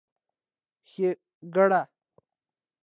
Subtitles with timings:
[0.91, 1.81] ښېګړه